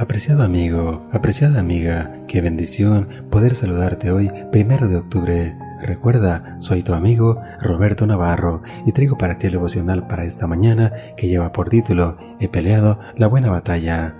Apreciado 0.00 0.44
amigo, 0.44 1.06
apreciada 1.12 1.60
amiga, 1.60 2.24
qué 2.26 2.40
bendición 2.40 3.06
poder 3.30 3.54
saludarte 3.54 4.10
hoy, 4.10 4.32
primero 4.50 4.88
de 4.88 4.96
octubre. 4.96 5.54
Recuerda, 5.82 6.56
soy 6.58 6.82
tu 6.82 6.94
amigo 6.94 7.38
Roberto 7.60 8.06
Navarro 8.06 8.62
y 8.86 8.92
traigo 8.92 9.18
para 9.18 9.36
ti 9.36 9.48
el 9.48 9.52
devocional 9.52 10.06
para 10.06 10.24
esta 10.24 10.46
mañana 10.46 10.90
que 11.18 11.28
lleva 11.28 11.52
por 11.52 11.68
título 11.68 12.16
He 12.40 12.48
peleado 12.48 12.98
la 13.14 13.26
buena 13.26 13.50
batalla. 13.50 14.14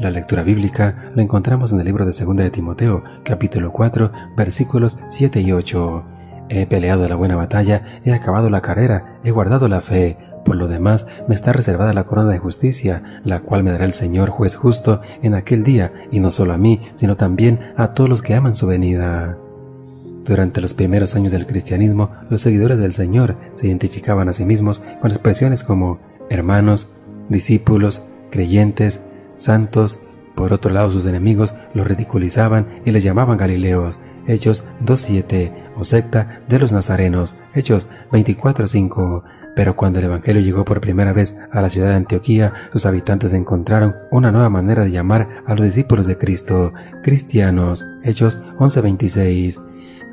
La 0.00 0.10
lectura 0.10 0.42
bíblica 0.42 1.12
la 1.14 1.22
encontramos 1.22 1.70
en 1.70 1.78
el 1.78 1.86
libro 1.86 2.04
de 2.04 2.10
2 2.10 2.36
de 2.36 2.50
Timoteo, 2.50 3.04
capítulo 3.24 3.70
4, 3.70 4.10
versículos 4.36 4.98
7 5.06 5.42
y 5.42 5.52
8. 5.52 6.04
He 6.48 6.66
peleado 6.66 7.08
la 7.08 7.14
buena 7.14 7.36
batalla, 7.36 8.00
he 8.04 8.12
acabado 8.12 8.50
la 8.50 8.62
carrera, 8.62 9.20
he 9.22 9.30
guardado 9.30 9.68
la 9.68 9.80
fe. 9.80 10.18
Por 10.50 10.56
lo 10.56 10.66
demás, 10.66 11.06
me 11.28 11.36
está 11.36 11.52
reservada 11.52 11.92
la 11.92 12.02
corona 12.02 12.30
de 12.30 12.40
justicia, 12.40 13.20
la 13.22 13.38
cual 13.38 13.62
me 13.62 13.70
dará 13.70 13.84
el 13.84 13.94
Señor 13.94 14.30
juez 14.30 14.56
justo 14.56 15.00
en 15.22 15.34
aquel 15.34 15.62
día, 15.62 15.92
y 16.10 16.18
no 16.18 16.32
solo 16.32 16.52
a 16.52 16.58
mí, 16.58 16.80
sino 16.96 17.16
también 17.16 17.60
a 17.76 17.94
todos 17.94 18.10
los 18.10 18.20
que 18.20 18.34
aman 18.34 18.56
su 18.56 18.66
venida. 18.66 19.38
Durante 20.24 20.60
los 20.60 20.74
primeros 20.74 21.14
años 21.14 21.30
del 21.30 21.46
cristianismo, 21.46 22.10
los 22.30 22.40
seguidores 22.40 22.78
del 22.78 22.94
Señor 22.94 23.36
se 23.54 23.68
identificaban 23.68 24.28
a 24.28 24.32
sí 24.32 24.44
mismos 24.44 24.82
con 25.00 25.12
expresiones 25.12 25.62
como 25.62 26.00
hermanos, 26.30 26.96
discípulos, 27.28 28.02
creyentes, 28.32 29.06
santos. 29.36 30.00
Por 30.34 30.52
otro 30.52 30.72
lado, 30.72 30.90
sus 30.90 31.06
enemigos 31.06 31.54
los 31.74 31.86
ridiculizaban 31.86 32.80
y 32.84 32.90
les 32.90 33.04
llamaban 33.04 33.38
Galileos. 33.38 34.00
Hechos 34.26 34.64
2.7 34.84 35.74
o 35.76 35.84
secta 35.84 36.40
de 36.48 36.58
los 36.58 36.72
Nazarenos. 36.72 37.36
Hechos 37.54 37.88
24.5. 38.10 39.22
Pero 39.60 39.76
cuando 39.76 39.98
el 39.98 40.06
Evangelio 40.06 40.40
llegó 40.40 40.64
por 40.64 40.80
primera 40.80 41.12
vez 41.12 41.38
a 41.52 41.60
la 41.60 41.68
ciudad 41.68 41.90
de 41.90 41.96
Antioquía, 41.96 42.54
sus 42.72 42.86
habitantes 42.86 43.34
encontraron 43.34 43.94
una 44.10 44.32
nueva 44.32 44.48
manera 44.48 44.84
de 44.84 44.90
llamar 44.90 45.42
a 45.44 45.54
los 45.54 45.66
discípulos 45.66 46.06
de 46.06 46.16
Cristo, 46.16 46.72
cristianos. 47.02 47.84
Hechos 48.02 48.38
11:26. 48.56 49.58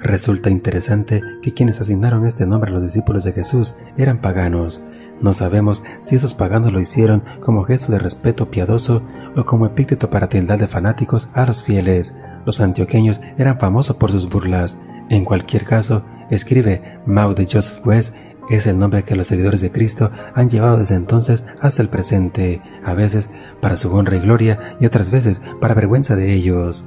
Resulta 0.02 0.50
interesante 0.50 1.22
que 1.42 1.54
quienes 1.54 1.80
asignaron 1.80 2.26
este 2.26 2.46
nombre 2.46 2.72
a 2.72 2.74
los 2.74 2.84
discípulos 2.84 3.24
de 3.24 3.32
Jesús 3.32 3.74
eran 3.96 4.20
paganos. 4.20 4.82
No 5.22 5.32
sabemos 5.32 5.82
si 6.02 6.18
esos 6.18 6.34
paganos 6.34 6.74
lo 6.74 6.82
hicieron 6.82 7.24
como 7.40 7.64
gesto 7.64 7.94
de 7.94 8.00
respeto 8.00 8.52
piadoso 8.52 9.02
o 9.38 9.46
como 9.46 9.66
epíteto 9.66 10.10
para 10.10 10.28
tildar 10.28 10.60
de 10.60 10.68
fanáticos 10.68 11.30
a 11.34 11.46
los 11.46 11.64
fieles. 11.64 12.22
Los 12.46 12.60
antioqueños 12.60 13.22
eran 13.38 13.60
famosos 13.60 13.96
por 13.96 14.12
sus 14.12 14.28
burlas. 14.28 14.78
En 15.08 15.24
cualquier 15.24 15.64
caso, 15.64 16.04
escribe 16.30 17.00
Mau 17.06 17.34
de 17.34 17.46
Joseph 17.46 17.88
West, 17.88 18.14
es 18.50 18.66
el 18.66 18.80
nombre 18.80 19.04
que 19.04 19.16
los 19.16 19.28
seguidores 19.28 19.62
de 19.62 19.72
Cristo 19.72 20.12
han 20.34 20.50
llevado 20.50 20.78
desde 20.78 20.96
entonces 20.96 21.46
hasta 21.60 21.82
el 21.82 21.90
presente, 21.90 22.62
a 22.84 22.94
veces 22.94 23.30
para 23.62 23.78
su 23.78 23.94
honra 23.94 24.18
y 24.18 24.22
gloria 24.22 24.78
y 24.80 24.86
otras 24.86 25.12
veces 25.12 25.42
para 25.60 25.74
vergüenza 25.74 26.16
de 26.16 26.34
ellos. 26.34 26.86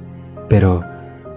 Pero, 0.49 0.83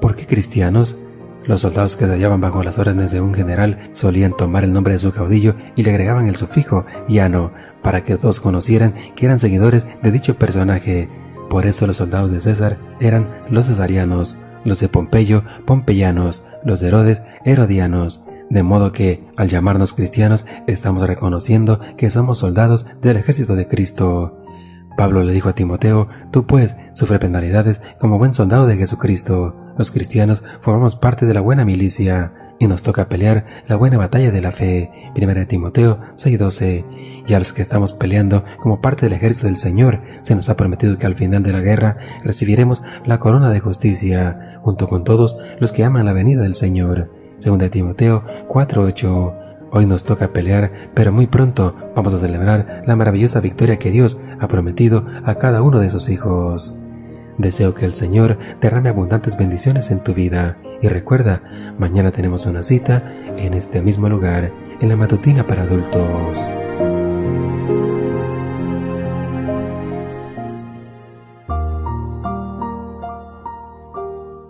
¿por 0.00 0.14
qué 0.16 0.26
cristianos? 0.26 0.98
Los 1.46 1.60
soldados 1.60 1.96
que 1.96 2.06
se 2.06 2.10
hallaban 2.10 2.40
bajo 2.40 2.62
las 2.62 2.78
órdenes 2.78 3.10
de 3.10 3.20
un 3.20 3.34
general 3.34 3.90
solían 3.92 4.34
tomar 4.34 4.64
el 4.64 4.72
nombre 4.72 4.94
de 4.94 4.98
su 4.98 5.12
caudillo 5.12 5.56
y 5.76 5.82
le 5.82 5.90
agregaban 5.90 6.26
el 6.26 6.36
sufijo 6.36 6.86
llano 7.06 7.52
para 7.82 8.02
que 8.02 8.16
todos 8.16 8.40
conocieran 8.40 8.94
que 9.14 9.26
eran 9.26 9.38
seguidores 9.38 9.86
de 10.02 10.10
dicho 10.10 10.36
personaje. 10.36 11.08
Por 11.50 11.66
eso 11.66 11.86
los 11.86 11.96
soldados 11.96 12.30
de 12.30 12.40
César 12.40 12.78
eran 12.98 13.42
los 13.50 13.66
cesarianos, 13.66 14.38
los 14.64 14.80
de 14.80 14.88
Pompeyo, 14.88 15.44
pompeyanos, 15.66 16.42
los 16.64 16.80
de 16.80 16.88
Herodes, 16.88 17.22
herodianos. 17.44 18.24
De 18.50 18.62
modo 18.62 18.92
que, 18.92 19.24
al 19.36 19.48
llamarnos 19.48 19.92
cristianos, 19.92 20.46
estamos 20.66 21.06
reconociendo 21.06 21.80
que 21.96 22.10
somos 22.10 22.38
soldados 22.38 22.86
del 23.00 23.16
ejército 23.16 23.56
de 23.56 23.66
Cristo. 23.66 24.38
Pablo 24.96 25.22
le 25.24 25.32
dijo 25.32 25.48
a 25.48 25.54
Timoteo, 25.54 26.08
tú 26.30 26.46
pues 26.46 26.76
sufre 26.92 27.18
penalidades 27.18 27.80
como 27.98 28.18
buen 28.18 28.32
soldado 28.32 28.66
de 28.66 28.76
Jesucristo. 28.76 29.56
Los 29.76 29.90
cristianos 29.90 30.42
formamos 30.60 30.94
parte 30.94 31.26
de 31.26 31.34
la 31.34 31.40
buena 31.40 31.64
milicia 31.64 32.32
y 32.60 32.68
nos 32.68 32.82
toca 32.82 33.08
pelear 33.08 33.44
la 33.66 33.76
buena 33.76 33.98
batalla 33.98 34.30
de 34.30 34.40
la 34.40 34.52
fe. 34.52 34.90
1 35.16 35.46
Timoteo 35.46 35.98
6:12. 36.16 36.84
Y 37.26 37.34
a 37.34 37.38
los 37.38 37.52
que 37.52 37.62
estamos 37.62 37.92
peleando 37.92 38.44
como 38.62 38.80
parte 38.80 39.06
del 39.06 39.14
ejército 39.14 39.46
del 39.46 39.56
Señor, 39.56 40.02
se 40.22 40.34
nos 40.34 40.48
ha 40.48 40.56
prometido 40.56 40.98
que 40.98 41.06
al 41.06 41.14
final 41.14 41.42
de 41.42 41.52
la 41.52 41.60
guerra 41.60 41.96
recibiremos 42.22 42.82
la 43.06 43.18
corona 43.18 43.50
de 43.50 43.60
justicia, 43.60 44.60
junto 44.62 44.88
con 44.88 45.04
todos 45.04 45.38
los 45.58 45.72
que 45.72 45.84
aman 45.84 46.04
la 46.04 46.12
venida 46.12 46.42
del 46.42 46.54
Señor. 46.54 47.23
2 47.44 47.70
Timoteo 47.70 48.22
4:8. 48.48 49.34
Hoy 49.70 49.86
nos 49.86 50.04
toca 50.04 50.32
pelear, 50.32 50.70
pero 50.94 51.12
muy 51.12 51.26
pronto 51.26 51.74
vamos 51.94 52.14
a 52.14 52.20
celebrar 52.20 52.82
la 52.86 52.96
maravillosa 52.96 53.40
victoria 53.40 53.78
que 53.78 53.90
Dios 53.90 54.18
ha 54.40 54.48
prometido 54.48 55.04
a 55.24 55.34
cada 55.34 55.62
uno 55.62 55.78
de 55.80 55.90
sus 55.90 56.08
hijos. 56.08 56.74
Deseo 57.36 57.74
que 57.74 57.84
el 57.84 57.94
Señor 57.94 58.38
derrame 58.60 58.88
abundantes 58.88 59.36
bendiciones 59.36 59.90
en 59.90 60.02
tu 60.02 60.14
vida 60.14 60.56
y 60.80 60.88
recuerda, 60.88 61.42
mañana 61.78 62.12
tenemos 62.12 62.46
una 62.46 62.62
cita 62.62 63.12
en 63.36 63.54
este 63.54 63.82
mismo 63.82 64.08
lugar, 64.08 64.52
en 64.80 64.88
la 64.88 64.96
matutina 64.96 65.46
para 65.46 65.62
adultos. 65.62 66.38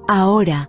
Ahora 0.07 0.69